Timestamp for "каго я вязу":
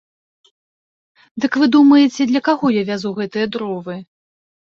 2.49-3.09